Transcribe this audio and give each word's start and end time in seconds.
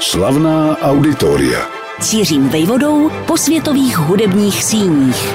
Slavná 0.00 0.78
auditoria. 0.78 1.68
Cířím 2.00 2.48
vejvodou 2.48 3.10
po 3.26 3.36
světových 3.36 3.98
hudebních 3.98 4.64
síních. 4.64 5.34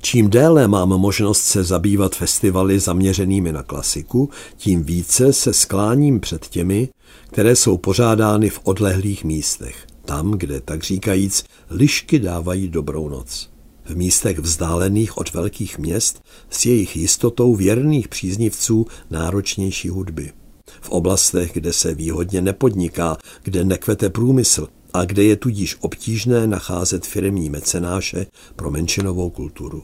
Čím 0.00 0.30
déle 0.30 0.68
mám 0.68 0.88
možnost 0.88 1.40
se 1.40 1.64
zabývat 1.64 2.14
festivaly 2.14 2.80
zaměřenými 2.80 3.52
na 3.52 3.62
klasiku, 3.62 4.30
tím 4.56 4.84
více 4.84 5.32
se 5.32 5.52
skláním 5.52 6.20
před 6.20 6.48
těmi, 6.48 6.88
které 7.30 7.56
jsou 7.56 7.76
pořádány 7.76 8.50
v 8.50 8.60
odlehlých 8.64 9.24
místech, 9.24 9.86
tam, 10.04 10.30
kde, 10.30 10.60
tak 10.60 10.82
říkajíc, 10.82 11.44
lišky 11.70 12.18
dávají 12.18 12.68
dobrou 12.68 13.08
noc. 13.08 13.50
V 13.84 13.96
místech 13.96 14.38
vzdálených 14.38 15.18
od 15.18 15.32
velkých 15.32 15.78
měst 15.78 16.22
s 16.50 16.66
jejich 16.66 16.96
jistotou 16.96 17.54
věrných 17.54 18.08
příznivců 18.08 18.86
náročnější 19.10 19.88
hudby. 19.88 20.32
V 20.80 20.90
oblastech, 20.90 21.52
kde 21.52 21.72
se 21.72 21.94
výhodně 21.94 22.42
nepodniká, 22.42 23.16
kde 23.42 23.64
nekvete 23.64 24.10
průmysl 24.10 24.68
a 24.92 25.04
kde 25.04 25.24
je 25.24 25.36
tudíž 25.36 25.76
obtížné 25.80 26.46
nacházet 26.46 27.06
firmní 27.06 27.50
mecenáše 27.50 28.26
pro 28.56 28.70
menšinovou 28.70 29.30
kulturu. 29.30 29.82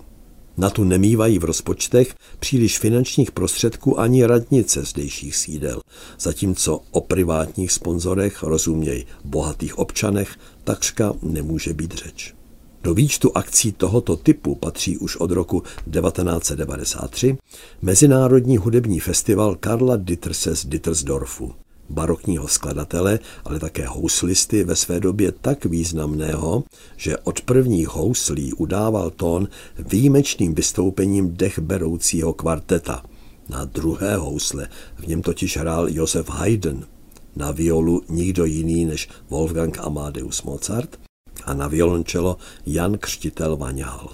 Na 0.57 0.71
tu 0.71 0.85
nemývají 0.85 1.39
v 1.39 1.45
rozpočtech 1.45 2.15
příliš 2.39 2.79
finančních 2.79 3.33
prostředků 3.33 4.01
ani 4.01 4.27
radnice 4.27 4.83
zdejších 4.85 5.37
sídel, 5.37 5.81
zatímco 6.19 6.81
o 6.91 7.01
privátních 7.01 7.73
sponzorech, 7.73 8.43
rozuměj 8.43 9.07
bohatých 9.25 9.79
občanech, 9.79 10.37
takřka 10.65 11.13
nemůže 11.23 11.75
být 11.75 11.95
řeč. 11.95 12.35
Do 12.85 12.95
výčtu 12.95 13.37
akcí 13.37 13.73
tohoto 13.73 14.17
typu 14.17 14.55
patří 14.55 14.99
už 14.99 15.17
od 15.17 15.31
roku 15.31 15.61
1993 15.61 17.37
Mezinárodní 17.83 18.57
hudební 18.57 19.01
festival 19.01 19.55
Karla 19.55 19.97
Ditterse 19.97 20.57
z 20.57 20.67
Dittersdorfu, 20.67 21.53
barokního 21.91 22.49
skladatele, 22.49 23.19
ale 23.45 23.61
také 23.61 23.87
houslisty 23.87 24.65
ve 24.65 24.77
své 24.77 25.01
době 25.01 25.33
tak 25.33 25.65
významného, 25.65 26.65
že 26.97 27.19
od 27.19 27.41
prvních 27.41 27.89
houslí 27.89 28.53
udával 28.53 29.11
tón 29.11 29.49
výjimečným 29.79 30.55
vystoupením 30.55 31.37
dechberoucího 31.37 32.33
kvarteta. 32.33 33.05
Na 33.49 33.65
druhé 33.65 34.17
housle 34.17 34.69
v 34.97 35.07
něm 35.07 35.23
totiž 35.23 35.57
hrál 35.57 35.89
Josef 35.89 36.29
Haydn, 36.29 36.85
na 37.37 37.51
violu 37.51 38.03
nikdo 38.09 38.45
jiný 38.45 38.85
než 38.85 39.09
Wolfgang 39.31 39.79
Amadeus 39.79 40.43
Mozart 40.43 40.99
a 41.45 41.55
na 41.55 41.69
violončelo 41.69 42.37
Jan 42.67 42.99
Křtitel 42.99 43.57
Vaňal. 43.57 44.09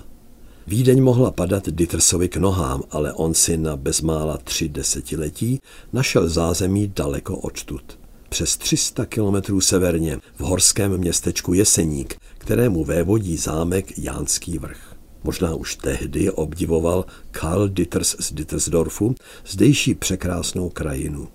Vídeň 0.67 1.03
mohla 1.03 1.31
padat 1.31 1.69
Dittersovi 1.69 2.29
k 2.29 2.37
nohám, 2.37 2.83
ale 2.91 3.13
on 3.13 3.35
si 3.35 3.57
na 3.57 3.77
bezmála 3.77 4.37
tři 4.37 4.69
desetiletí 4.69 5.61
našel 5.93 6.29
zázemí 6.29 6.93
daleko 6.97 7.37
odtud. 7.37 7.99
Přes 8.29 8.57
300 8.57 9.07
kilometrů 9.07 9.61
severně 9.61 10.19
v 10.37 10.41
horském 10.41 10.99
městečku 10.99 11.55
Jeseník, 11.55 12.17
kterému 12.39 12.85
vévodí 12.85 13.37
zámek 13.37 13.99
Jánský 13.99 14.59
vrch. 14.59 14.97
Možná 15.25 15.55
už 15.55 15.77
tehdy 15.77 16.31
obdivoval 16.31 17.05
Karl 17.31 17.69
Ditters 17.69 18.17
z 18.19 18.33
Dittersdorfu 18.33 19.15
zdejší 19.47 19.95
překrásnou 19.95 20.69
krajinu 20.69 21.29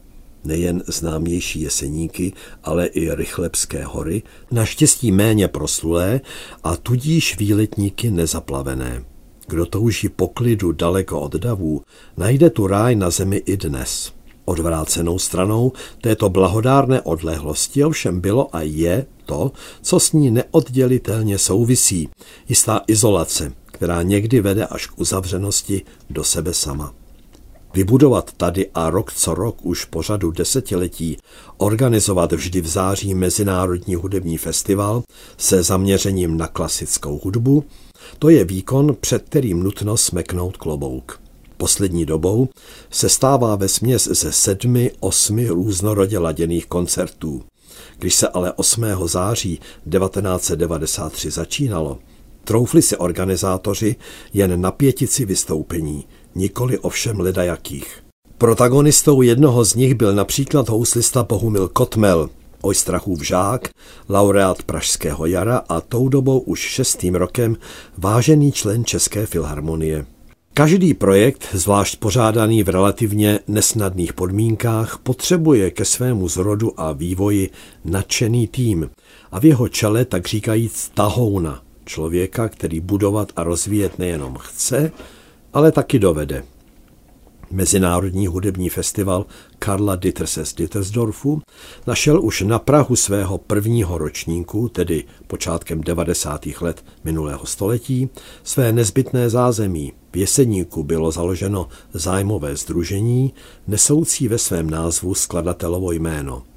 nejen 0.46 0.84
známější 0.88 1.62
jeseníky, 1.62 2.34
ale 2.64 2.86
i 2.86 3.16
Rychlebské 3.16 3.86
hory, 3.86 4.24
naštěstí 4.52 5.12
méně 5.12 5.48
proslulé 5.48 6.22
a 6.64 6.76
tudíž 6.76 7.38
výletníky 7.38 8.12
nezaplavené. 8.12 9.06
Kdo 9.48 9.66
touží 9.66 10.10
poklidu 10.10 10.72
daleko 10.72 11.22
od 11.22 11.36
davů, 11.36 11.82
najde 12.18 12.50
tu 12.50 12.68
ráj 12.68 12.96
na 12.96 13.10
zemi 13.10 13.38
i 13.46 13.58
dnes. 13.58 14.14
Odvrácenou 14.46 15.20
stranou 15.20 15.72
této 16.02 16.30
blahodárné 16.30 17.02
odlehlosti 17.02 17.84
ovšem 17.84 18.20
bylo 18.20 18.56
a 18.56 18.62
je 18.62 19.06
to, 19.26 19.52
co 19.82 20.00
s 20.00 20.12
ní 20.12 20.32
neoddělitelně 20.32 21.38
souvisí, 21.38 22.10
jistá 22.50 22.82
izolace, 22.88 23.54
která 23.66 24.02
někdy 24.02 24.42
vede 24.42 24.66
až 24.66 24.88
k 24.88 25.00
uzavřenosti 25.00 25.82
do 26.10 26.24
sebe 26.24 26.54
sama. 26.54 26.94
Vybudovat 27.76 28.32
tady 28.38 28.70
a 28.74 28.90
rok 28.90 29.14
co 29.14 29.34
rok 29.34 29.66
už 29.66 29.86
po 29.86 30.02
řadu 30.02 30.32
desetiletí 30.32 31.18
organizovat 31.58 32.32
vždy 32.32 32.62
v 32.62 32.68
září 32.68 33.14
Mezinárodní 33.14 33.96
hudební 33.96 34.38
festival 34.38 35.04
se 35.38 35.64
zaměřením 35.64 36.38
na 36.38 36.48
klasickou 36.48 37.20
hudbu, 37.24 37.64
to 38.20 38.30
je 38.30 38.46
výkon, 38.46 38.96
před 39.00 39.24
kterým 39.24 39.64
nutno 39.64 39.98
smeknout 39.98 40.58
klobouk. 40.58 41.22
Poslední 41.58 42.06
dobou 42.06 42.50
se 42.90 43.10
stává 43.10 43.56
ve 43.56 43.68
směs 43.68 44.08
ze 44.12 44.32
sedmi, 44.32 44.92
osmi 45.00 45.48
různorodě 45.48 46.20
laděných 46.20 46.66
koncertů. 46.66 47.44
Když 47.98 48.16
se 48.16 48.28
ale 48.28 48.54
8. 48.54 48.86
září 49.06 49.60
1993 49.90 51.32
začínalo, 51.32 52.00
troufli 52.46 52.82
si 52.82 52.98
organizátoři 52.98 53.96
jen 54.34 54.62
na 54.62 54.72
pětici 54.72 55.26
vystoupení, 55.26 56.06
nikoli 56.36 56.80
ovšem 56.80 57.20
ledajakých. 57.20 58.00
Protagonistou 58.38 59.22
jednoho 59.22 59.66
z 59.66 59.76
nich 59.76 59.94
byl 59.96 60.14
například 60.14 60.70
houslista 60.70 61.24
Pohumil 61.24 61.68
Kotmel, 61.68 62.30
Ojstrachův 62.62 63.22
žák, 63.22 63.70
laureát 64.10 64.64
Pražského 64.64 65.26
jara 65.26 65.62
a 65.70 65.82
tou 65.82 66.10
dobou 66.10 66.40
už 66.40 66.60
šestým 66.60 67.16
rokem 67.16 67.58
vážený 67.98 68.52
člen 68.52 68.86
České 68.86 69.26
filharmonie. 69.26 70.06
Každý 70.54 70.94
projekt, 70.94 71.48
zvlášť 71.54 72.00
pořádaný 72.00 72.64
v 72.64 72.70
relativně 72.70 73.40
nesnadných 73.48 74.14
podmínkách, 74.14 74.98
potřebuje 74.98 75.72
ke 75.72 75.86
svému 75.86 76.28
zrodu 76.28 76.80
a 76.80 76.92
vývoji 76.92 77.50
nadšený 77.86 78.48
tým 78.48 78.90
a 79.32 79.40
v 79.40 79.46
jeho 79.46 79.68
čele 79.68 80.06
tak 80.06 80.28
říkajíc 80.28 80.92
tahouna, 80.94 81.62
člověka, 81.86 82.50
který 82.50 82.80
budovat 82.80 83.32
a 83.36 83.44
rozvíjet 83.44 84.00
nejenom 84.00 84.38
chce, 84.38 84.92
ale 85.54 85.72
taky 85.72 86.00
dovede. 86.00 86.44
Mezinárodní 87.52 88.28
hudební 88.28 88.70
festival 88.70 89.26
Karla 89.60 89.96
Ditterse 89.96 90.46
z 90.46 90.54
Dittersdorfu 90.54 91.42
našel 91.88 92.26
už 92.26 92.42
na 92.42 92.60
Prahu 92.60 92.96
svého 92.96 93.38
prvního 93.38 93.98
ročníku, 93.98 94.70
tedy 94.70 95.04
počátkem 95.28 95.82
90. 95.82 96.46
let 96.62 96.86
minulého 97.04 97.46
století, 97.46 98.10
své 98.44 98.72
nezbytné 98.72 99.30
zázemí. 99.30 99.94
V 100.12 100.18
Jeseníku 100.18 100.84
bylo 100.84 101.12
založeno 101.12 101.68
zájmové 101.94 102.56
združení, 102.56 103.34
nesoucí 103.68 104.28
ve 104.28 104.38
svém 104.38 104.70
názvu 104.70 105.14
skladatelovo 105.14 105.92
jméno– 105.92 106.44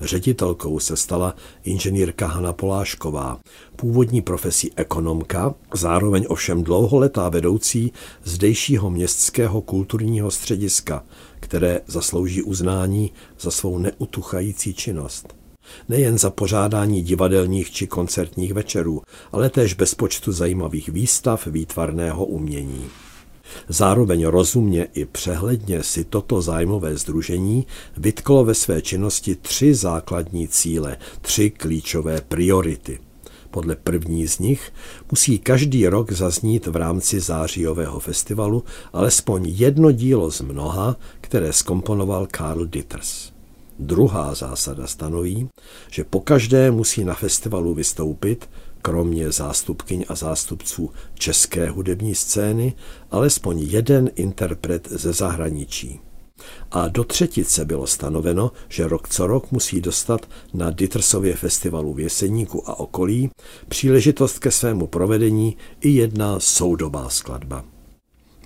Ředitelkou 0.00 0.78
se 0.78 0.96
stala 0.96 1.34
inženýrka 1.64 2.26
Hana 2.26 2.52
Polášková, 2.52 3.40
původní 3.76 4.22
profesí 4.22 4.72
ekonomka, 4.76 5.54
zároveň 5.74 6.24
ovšem 6.28 6.64
dlouholetá 6.64 7.28
vedoucí 7.28 7.92
zdejšího 8.24 8.90
městského 8.90 9.60
kulturního 9.60 10.30
střediska, 10.30 11.04
které 11.40 11.80
zaslouží 11.86 12.42
uznání 12.42 13.12
za 13.40 13.50
svou 13.50 13.78
neutuchající 13.78 14.74
činnost. 14.74 15.34
Nejen 15.88 16.18
za 16.18 16.30
pořádání 16.30 17.02
divadelních 17.02 17.70
či 17.70 17.86
koncertních 17.86 18.54
večerů, 18.54 19.02
ale 19.32 19.50
též 19.50 19.74
bez 19.74 19.94
počtu 19.94 20.32
zajímavých 20.32 20.88
výstav 20.88 21.46
výtvarného 21.46 22.24
umění. 22.24 22.84
Zároveň 23.68 24.26
rozumně 24.26 24.88
i 24.94 25.04
přehledně 25.04 25.82
si 25.82 26.04
toto 26.04 26.42
zájmové 26.42 26.96
združení 26.96 27.66
vytklo 27.96 28.44
ve 28.44 28.54
své 28.54 28.82
činnosti 28.82 29.34
tři 29.34 29.74
základní 29.74 30.48
cíle, 30.48 30.96
tři 31.20 31.50
klíčové 31.50 32.20
priority. 32.20 32.98
Podle 33.50 33.76
první 33.76 34.28
z 34.28 34.38
nich 34.38 34.72
musí 35.10 35.38
každý 35.38 35.86
rok 35.86 36.12
zaznít 36.12 36.66
v 36.66 36.76
rámci 36.76 37.20
zářijového 37.20 38.00
festivalu 38.00 38.64
alespoň 38.92 39.48
jedno 39.48 39.92
dílo 39.92 40.30
z 40.30 40.40
mnoha, 40.40 40.96
které 41.20 41.52
skomponoval 41.52 42.26
Karl 42.30 42.66
Ditters. 42.66 43.32
Druhá 43.78 44.34
zásada 44.34 44.86
stanoví, 44.86 45.48
že 45.90 46.04
pokaždé 46.04 46.70
musí 46.70 47.04
na 47.04 47.14
festivalu 47.14 47.74
vystoupit 47.74 48.48
kromě 48.82 49.32
zástupkyň 49.32 50.04
a 50.08 50.14
zástupců 50.14 50.90
české 51.14 51.70
hudební 51.70 52.14
scény, 52.14 52.74
alespoň 53.10 53.58
jeden 53.60 54.10
interpret 54.14 54.88
ze 54.90 55.12
zahraničí. 55.12 56.00
A 56.70 56.88
do 56.88 57.04
třetice 57.04 57.64
bylo 57.64 57.86
stanoveno, 57.86 58.52
že 58.68 58.88
rok 58.88 59.08
co 59.08 59.26
rok 59.26 59.50
musí 59.50 59.80
dostat 59.80 60.28
na 60.54 60.70
Dittersově 60.70 61.36
festivalu 61.36 61.94
v 61.94 62.00
Jeseníku 62.00 62.70
a 62.70 62.80
okolí 62.80 63.30
příležitost 63.68 64.38
ke 64.38 64.50
svému 64.50 64.86
provedení 64.86 65.56
i 65.80 65.88
jedna 65.88 66.40
soudobá 66.40 67.08
skladba. 67.08 67.64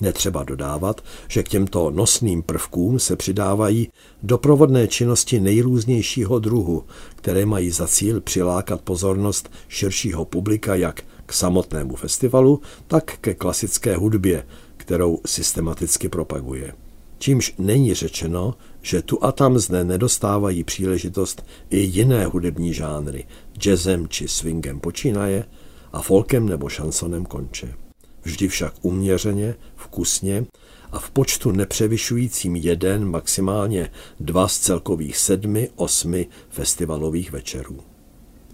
Netřeba 0.00 0.44
dodávat, 0.44 1.00
že 1.28 1.42
k 1.42 1.48
těmto 1.48 1.90
nosným 1.90 2.42
prvkům 2.42 2.98
se 2.98 3.16
přidávají 3.16 3.88
doprovodné 4.22 4.88
činnosti 4.88 5.40
nejrůznějšího 5.40 6.38
druhu, 6.38 6.84
které 7.16 7.46
mají 7.46 7.70
za 7.70 7.86
cíl 7.86 8.20
přilákat 8.20 8.80
pozornost 8.80 9.50
širšího 9.68 10.24
publika 10.24 10.74
jak 10.74 11.02
k 11.26 11.32
samotnému 11.32 11.96
festivalu, 11.96 12.60
tak 12.86 13.18
ke 13.20 13.34
klasické 13.34 13.96
hudbě, 13.96 14.46
kterou 14.76 15.20
systematicky 15.26 16.08
propaguje. 16.08 16.72
Čímž 17.18 17.54
není 17.58 17.94
řečeno, 17.94 18.54
že 18.82 19.02
tu 19.02 19.24
a 19.24 19.32
tam 19.32 19.58
zde 19.58 19.84
nedostávají 19.84 20.64
příležitost 20.64 21.46
i 21.70 21.78
jiné 21.78 22.26
hudební 22.26 22.74
žánry, 22.74 23.24
jazzem 23.58 24.08
či 24.08 24.28
swingem 24.28 24.80
počínaje 24.80 25.44
a 25.92 26.02
folkem 26.02 26.48
nebo 26.48 26.68
šansonem 26.68 27.24
konče. 27.24 27.83
Vždy 28.24 28.48
však 28.48 28.74
uměřeně, 28.82 29.54
vkusně 29.76 30.44
a 30.92 30.98
v 30.98 31.10
počtu 31.10 31.52
nepřevyšujícím 31.52 32.56
jeden, 32.56 33.04
maximálně 33.04 33.90
dva 34.20 34.48
z 34.48 34.58
celkových 34.58 35.16
sedmi, 35.16 35.70
osmi 35.76 36.26
festivalových 36.50 37.32
večerů 37.32 37.93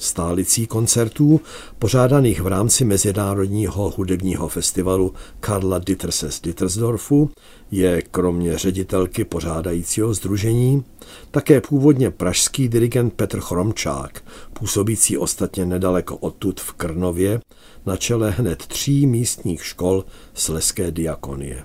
stálicí 0.01 0.67
koncertů 0.67 1.41
pořádaných 1.79 2.41
v 2.41 2.47
rámci 2.47 2.85
Mezinárodního 2.85 3.91
hudebního 3.97 4.49
festivalu 4.49 5.15
Karla 5.41 5.79
Ditterse 5.79 6.31
z 6.31 6.41
Dittersdorfu 6.41 7.31
je 7.71 8.03
kromě 8.03 8.59
ředitelky 8.59 9.25
pořádajícího 9.25 10.15
združení 10.15 10.85
také 11.31 11.61
původně 11.61 12.11
pražský 12.11 12.69
dirigent 12.69 13.15
Petr 13.15 13.41
Chromčák, 13.41 14.25
působící 14.53 15.19
ostatně 15.19 15.67
nedaleko 15.67 16.17
odtud 16.17 16.61
v 16.61 16.73
Krnově, 16.73 17.41
na 17.87 17.97
čele 17.97 18.31
hned 18.31 18.67
tří 18.67 19.07
místních 19.07 19.65
škol 19.65 20.05
Sleské 20.35 20.91
diakonie. 20.91 21.65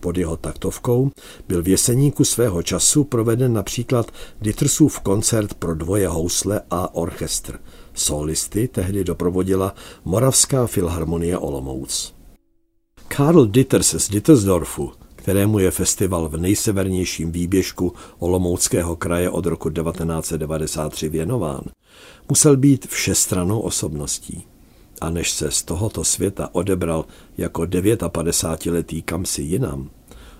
Pod 0.00 0.18
jeho 0.18 0.36
taktovkou 0.36 1.10
byl 1.48 1.62
v 1.62 1.68
Jeseníku 1.68 2.24
svého 2.24 2.62
času 2.62 3.04
proveden 3.04 3.52
například 3.52 4.10
Dittersův 4.40 5.00
koncert 5.00 5.54
pro 5.54 5.74
dvoje 5.74 6.08
housle 6.08 6.60
a 6.70 6.94
orchestr. 6.94 7.58
Solisty 7.94 8.68
tehdy 8.68 9.04
doprovodila 9.04 9.74
Moravská 10.04 10.66
filharmonie 10.66 11.38
Olomouc. 11.38 12.14
Karl 13.08 13.46
Ditters 13.46 13.94
z 13.94 14.08
Dittersdorfu, 14.08 14.92
kterému 15.16 15.58
je 15.58 15.70
festival 15.70 16.28
v 16.28 16.36
nejsevernějším 16.36 17.32
výběžku 17.32 17.92
Olomouckého 18.18 18.96
kraje 18.96 19.30
od 19.30 19.46
roku 19.46 19.70
1993 19.70 21.08
věnován, 21.08 21.62
musel 22.28 22.56
být 22.56 22.86
všestranou 22.86 23.60
osobností 23.60 24.46
a 25.00 25.10
než 25.10 25.30
se 25.30 25.50
z 25.50 25.62
tohoto 25.62 26.04
světa 26.04 26.48
odebral 26.52 27.04
jako 27.38 27.62
59-letý 27.62 29.02
kamsi 29.02 29.42
jinam, 29.42 29.90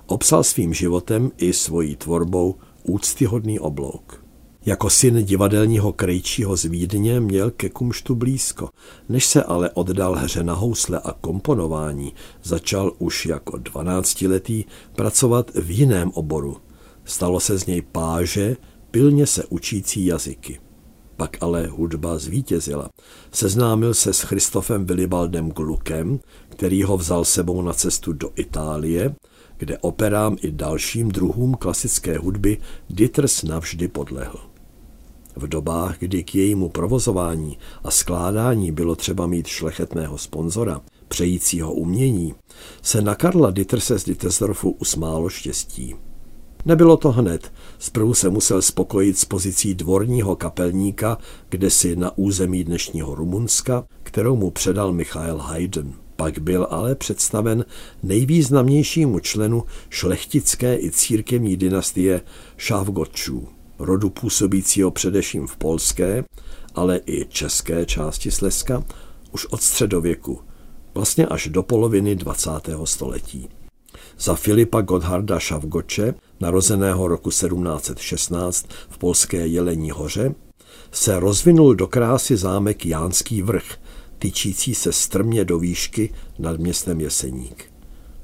obsal 0.07 0.45
svým 0.45 0.75
životem 0.75 1.31
i 1.37 1.53
svojí 1.53 1.97
tvorbou 1.97 2.55
úctyhodný 2.83 3.61
oblouk. 3.61 4.25
Jako 4.67 4.91
syn 4.91 5.25
divadelního 5.25 5.93
krejčího 5.93 6.57
z 6.57 6.65
Vídně 6.65 7.21
měl 7.21 7.51
ke 7.51 7.69
kumštu 7.69 8.15
blízko, 8.15 8.69
než 9.09 9.27
se 9.27 9.43
ale 9.43 9.71
oddal 9.71 10.15
hře 10.15 10.43
na 10.43 10.55
housle 10.55 11.01
a 11.01 11.13
komponování, 11.13 12.13
začal 12.43 12.93
už 12.99 13.27
jako 13.27 13.59
dvanáctiletý 13.59 14.65
pracovat 14.97 15.51
v 15.55 15.71
jiném 15.71 16.11
oboru. 16.15 16.57
Stalo 17.05 17.41
se 17.41 17.59
z 17.59 17.67
něj 17.67 17.83
páže, 17.83 18.57
pilně 18.91 19.27
se 19.27 19.45
učící 19.45 20.07
jazyky. 20.07 20.61
Pak 21.19 21.37
ale 21.41 21.67
hudba 21.67 22.19
zvítězila. 22.19 22.89
Seznámil 23.33 23.95
se 23.95 24.13
s 24.13 24.21
Christofem 24.21 24.87
Willibaldem 24.87 25.51
Glukem, 25.51 26.21
který 26.49 26.83
ho 26.83 26.97
vzal 26.97 27.25
sebou 27.25 27.63
na 27.63 27.73
cestu 27.73 28.13
do 28.13 28.31
Itálie, 28.37 29.15
kde 29.57 29.79
operám 29.79 30.37
i 30.43 30.51
dalším 30.51 31.09
druhům 31.09 31.55
klasické 31.55 32.19
hudby 32.19 32.59
Dieters 32.91 33.43
navždy 33.43 33.89
podlehl. 33.89 34.39
V 35.37 35.47
dobách, 35.47 35.99
kdy 35.99 36.25
k 36.25 36.35
jejímu 36.35 36.69
provozování 36.69 37.59
a 37.85 37.91
skládání 37.91 38.73
bylo 38.73 38.97
třeba 38.97 39.27
mít 39.27 39.47
šlechetného 39.47 40.19
sponzora, 40.19 40.81
přejícího 41.09 41.73
umění, 41.73 42.35
se 42.83 43.03
na 43.03 43.15
Karla 43.15 43.51
Dieterse 43.51 43.99
z 43.99 44.05
Dietersdorfu 44.05 44.71
usmálo 44.71 45.29
štěstí. 45.29 45.95
Nebylo 46.65 46.97
to 46.97 47.13
hned. 47.13 47.53
Zprvu 47.79 48.15
se 48.15 48.31
musel 48.31 48.63
spokojit 48.63 49.19
s 49.19 49.25
pozicí 49.25 49.75
dvorního 49.75 50.37
kapelníka, 50.37 51.19
kde 51.49 51.71
si 51.71 51.97
na 51.97 52.19
území 52.19 52.65
dnešního 52.65 53.15
Rumunska, 53.15 53.85
kterou 54.03 54.37
mu 54.37 54.51
předal 54.51 54.93
Michael 54.93 55.39
Haydn. 55.39 55.91
Pak 56.17 56.39
byl 56.39 56.67
ale 56.71 56.95
představen 56.95 57.65
nejvýznamnějšímu 58.03 59.19
členu 59.19 59.65
šlechtické 59.91 60.79
i 60.79 60.91
církevní 60.91 61.57
dynastie 61.57 62.21
Šávgotčů, 62.57 63.49
rodu 63.79 64.11
působícího 64.11 64.91
především 64.91 65.47
v 65.47 65.57
polské, 65.57 66.25
ale 66.75 67.01
i 67.07 67.25
české 67.29 67.87
části 67.87 68.31
Slezska, 68.31 68.85
už 69.33 69.47
od 69.47 69.63
středověku, 69.63 70.41
vlastně 70.95 71.27
až 71.27 71.49
do 71.49 71.63
poloviny 71.63 72.17
20. 72.17 72.51
století. 72.85 73.49
Za 74.19 74.35
Filipa 74.35 74.81
Godharda 74.81 75.39
Šavgoče, 75.39 76.15
narozeného 76.41 77.09
roku 77.09 77.31
1716 77.31 78.67
v 78.89 78.99
polské 78.99 79.47
Jelení 79.47 79.91
hoře, 79.91 80.35
se 80.93 81.21
rozvinul 81.21 81.75
do 81.75 81.87
krásy 81.87 82.37
zámek 82.37 82.87
Jánský 82.87 83.43
vrch, 83.43 83.77
tyčící 84.19 84.75
se 84.75 84.93
strmě 84.93 85.45
do 85.45 85.59
výšky 85.59 86.15
nad 86.39 86.61
městem 86.61 87.01
Jeseník. 87.01 87.73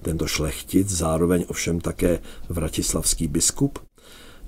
Tento 0.03 0.27
šlechtic, 0.27 0.89
zároveň 0.89 1.45
ovšem 1.49 1.81
také 1.81 2.19
vratislavský 2.49 3.29
biskup, 3.29 3.79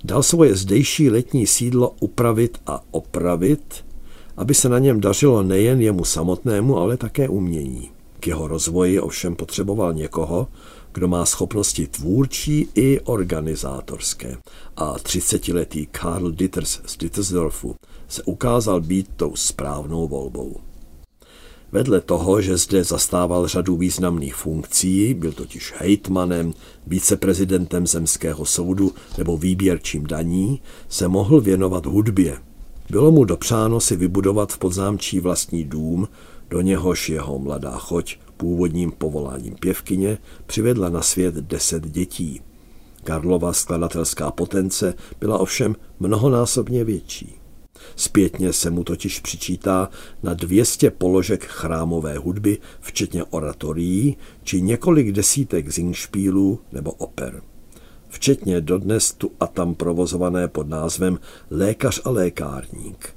dal 0.03 0.23
svoje 0.23 0.55
zdejší 0.55 1.09
letní 1.09 1.47
sídlo 1.47 1.95
upravit 1.99 2.57
a 2.65 2.83
opravit, 2.91 3.85
aby 4.37 4.53
se 4.53 4.69
na 4.69 4.79
něm 4.79 5.01
dařilo 5.01 5.43
nejen 5.43 5.81
jemu 5.81 6.05
samotnému, 6.05 6.77
ale 6.77 6.97
také 6.97 7.29
umění. 7.29 7.91
K 8.19 8.27
jeho 8.27 8.47
rozvoji 8.47 8.99
ovšem 8.99 9.35
potřeboval 9.35 9.93
někoho, 9.93 10.47
kdo 10.97 11.07
má 11.07 11.25
schopnosti 11.25 11.87
tvůrčí 11.87 12.67
i 12.75 12.99
organizátorské. 12.99 14.37
A 14.77 14.93
30-letý 14.93 15.85
Karl 15.85 16.31
Ditters 16.31 16.81
z 16.85 16.97
Dittersdorfu 16.97 17.75
se 18.07 18.23
ukázal 18.23 18.81
být 18.81 19.09
tou 19.15 19.35
správnou 19.35 20.07
volbou. 20.07 20.55
Vedle 21.71 22.01
toho, 22.01 22.41
že 22.41 22.57
zde 22.57 22.83
zastával 22.83 23.47
řadu 23.47 23.77
významných 23.77 24.35
funkcí, 24.35 25.13
byl 25.13 25.31
totiž 25.31 25.73
hejtmanem, 25.77 26.53
viceprezidentem 26.87 27.87
zemského 27.87 28.45
soudu 28.45 28.93
nebo 29.17 29.37
výběrčím 29.37 30.07
daní, 30.07 30.61
se 30.89 31.07
mohl 31.07 31.41
věnovat 31.41 31.85
hudbě. 31.85 32.37
Bylo 32.89 33.11
mu 33.11 33.25
dopřáno 33.25 33.79
si 33.79 33.95
vybudovat 33.95 34.53
v 34.53 34.57
podzámčí 34.57 35.19
vlastní 35.19 35.63
dům, 35.63 36.07
do 36.49 36.61
něhož 36.61 37.09
jeho 37.09 37.39
mladá 37.39 37.71
choť 37.71 38.17
původním 38.37 38.91
povoláním 38.91 39.55
pěvkyně 39.55 40.17
přivedla 40.45 40.89
na 40.89 41.01
svět 41.01 41.35
deset 41.35 41.87
dětí. 41.87 42.41
Karlova 43.03 43.53
skladatelská 43.53 44.31
potence 44.31 44.93
byla 45.19 45.37
ovšem 45.37 45.75
mnohonásobně 45.99 46.83
větší. 46.83 47.35
Zpětně 47.95 48.53
se 48.53 48.69
mu 48.69 48.83
totiž 48.83 49.19
přičítá 49.19 49.89
na 50.23 50.33
200 50.33 50.91
položek 50.91 51.45
chrámové 51.45 52.17
hudby, 52.17 52.57
včetně 52.79 53.23
oratorií, 53.23 54.17
či 54.43 54.61
několik 54.61 55.11
desítek 55.11 55.69
zingšpílů 55.69 56.59
nebo 56.71 56.91
oper. 56.91 57.41
Včetně 58.09 58.61
dodnes 58.61 59.13
tu 59.13 59.31
a 59.39 59.47
tam 59.47 59.75
provozované 59.75 60.47
pod 60.47 60.67
názvem 60.69 61.19
Lékař 61.49 62.01
a 62.05 62.09
lékárník. 62.09 63.16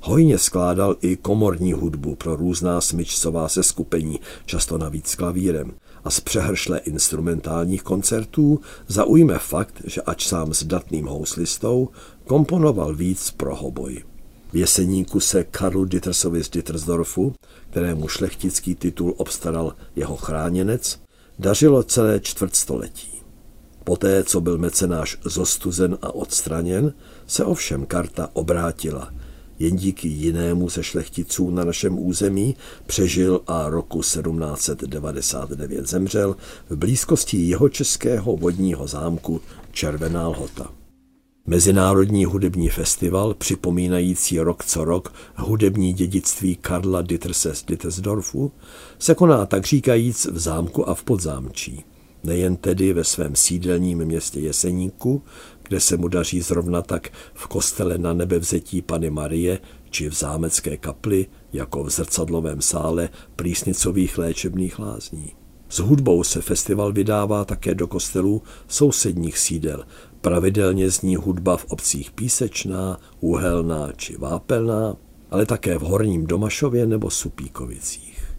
Hojně 0.00 0.38
skládal 0.38 0.96
i 1.00 1.16
komorní 1.16 1.72
hudbu 1.72 2.14
pro 2.14 2.36
různá 2.36 2.80
smyčcová 2.80 3.48
seskupení, 3.48 4.20
často 4.46 4.78
navíc 4.78 5.14
klavírem. 5.14 5.72
A 6.04 6.10
z 6.10 6.20
přehršle 6.20 6.78
instrumentálních 6.78 7.82
koncertů 7.82 8.60
zaujme 8.88 9.38
fakt, 9.38 9.82
že 9.84 10.02
ač 10.02 10.26
sám 10.26 10.54
s 10.54 10.64
datným 10.64 11.06
houslistou, 11.06 11.88
komponoval 12.26 12.94
víc 12.94 13.30
pro 13.30 13.56
hoboj. 13.56 14.04
V 14.52 14.56
Jeseníku 14.56 15.20
se 15.20 15.44
Karlu 15.44 15.84
Dittersovi 15.84 16.44
z 16.44 16.50
Dittersdorfu, 16.50 17.34
kterému 17.70 18.08
šlechtický 18.08 18.74
titul 18.74 19.14
obstaral 19.16 19.74
jeho 19.96 20.16
chráněnec, 20.16 21.00
dařilo 21.38 21.82
celé 21.82 22.20
čtvrtstoletí. 22.20 23.10
Poté, 23.84 24.24
co 24.24 24.40
byl 24.40 24.58
mecenáš 24.58 25.18
zostuzen 25.24 25.98
a 26.02 26.14
odstraněn, 26.14 26.92
se 27.26 27.44
ovšem 27.44 27.86
karta 27.86 28.28
obrátila– 28.32 29.12
jen 29.60 29.76
díky 29.76 30.08
jinému 30.08 30.68
ze 30.68 30.82
šlechticů 30.82 31.50
na 31.50 31.64
našem 31.64 31.98
území 31.98 32.56
přežil 32.86 33.40
a 33.46 33.68
roku 33.68 34.00
1799 34.00 35.88
zemřel 35.88 36.36
v 36.70 36.76
blízkosti 36.76 37.36
jeho 37.36 37.68
českého 37.68 38.36
vodního 38.36 38.86
zámku 38.86 39.40
Červená 39.72 40.28
lhota. 40.28 40.72
Mezinárodní 41.46 42.24
hudební 42.24 42.68
festival, 42.68 43.34
připomínající 43.34 44.40
rok 44.40 44.64
co 44.64 44.84
rok 44.84 45.12
hudební 45.36 45.92
dědictví 45.92 46.56
Karla 46.56 47.02
Ditterse 47.02 47.54
z 47.54 47.64
Dittersdorfu, 47.64 48.52
se 48.98 49.14
koná 49.14 49.46
tak 49.46 49.66
říkajíc 49.66 50.26
v 50.26 50.38
zámku 50.38 50.88
a 50.88 50.94
v 50.94 51.04
podzámčí. 51.04 51.84
Nejen 52.24 52.56
tedy 52.56 52.92
ve 52.92 53.04
svém 53.04 53.36
sídelním 53.36 54.04
městě 54.04 54.40
Jeseníku, 54.40 55.22
kde 55.70 55.80
se 55.80 55.96
mu 55.96 56.08
daří 56.08 56.40
zrovna 56.40 56.82
tak 56.82 57.12
v 57.34 57.46
kostele 57.46 57.98
na 57.98 58.12
nebevzetí 58.12 58.82
Pany 58.82 59.10
Marie 59.10 59.58
či 59.90 60.08
v 60.08 60.14
zámecké 60.14 60.76
kapli, 60.76 61.26
jako 61.52 61.84
v 61.84 61.90
zrcadlovém 61.90 62.60
sále 62.60 63.08
plísnicových 63.36 64.18
léčebných 64.18 64.78
lázní. 64.78 65.32
S 65.68 65.78
hudbou 65.78 66.24
se 66.24 66.40
festival 66.40 66.92
vydává 66.92 67.44
také 67.44 67.74
do 67.74 67.86
kostelů 67.86 68.42
sousedních 68.68 69.38
sídel. 69.38 69.84
Pravidelně 70.20 70.90
zní 70.90 71.16
hudba 71.16 71.56
v 71.56 71.64
obcích 71.64 72.10
Písečná, 72.10 73.00
Úhelná 73.20 73.92
či 73.96 74.16
Vápelná, 74.16 74.96
ale 75.30 75.46
také 75.46 75.78
v 75.78 75.82
Horním 75.82 76.26
Domašově 76.26 76.86
nebo 76.86 77.10
Supíkovicích. 77.10 78.36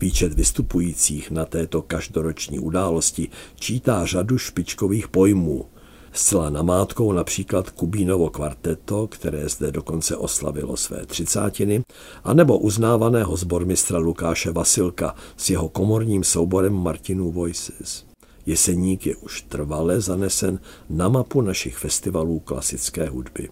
Výčet 0.00 0.34
vystupujících 0.34 1.30
na 1.30 1.44
této 1.44 1.82
každoroční 1.82 2.58
události 2.58 3.28
čítá 3.54 4.06
řadu 4.06 4.38
špičkových 4.38 5.08
pojmů. 5.08 5.71
Zcela 6.12 6.50
namátkou 6.50 7.12
například 7.12 7.70
Kubínovo 7.70 8.30
kvarteto, 8.30 9.06
které 9.06 9.48
zde 9.48 9.72
dokonce 9.72 10.16
oslavilo 10.16 10.76
své 10.76 11.06
třicátiny, 11.06 11.82
anebo 12.24 12.58
uznávaného 12.58 13.36
zbormistra 13.36 13.98
Lukáše 13.98 14.52
Vasilka 14.52 15.14
s 15.36 15.50
jeho 15.50 15.68
komorním 15.68 16.24
souborem 16.24 16.74
Martinů 16.74 17.32
Voices. 17.32 18.04
Jeseník 18.46 19.06
je 19.06 19.16
už 19.16 19.42
trvale 19.42 20.00
zanesen 20.00 20.58
na 20.90 21.08
mapu 21.08 21.40
našich 21.40 21.76
festivalů 21.76 22.38
klasické 22.40 23.08
hudby. 23.08 23.48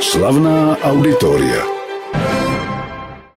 Slavná 0.00 0.78
auditoria. 0.78 1.75